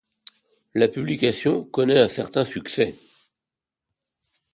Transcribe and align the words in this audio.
La 0.73 0.87
publication 0.87 1.63
connaît 1.63 1.99
un 1.99 2.07
certain 2.07 2.43
succès. 2.43 2.95